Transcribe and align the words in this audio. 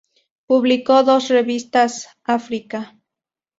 Publicó 0.47 1.03
dos 1.03 1.27
revistas: 1.29 2.09
"África. 2.23 2.97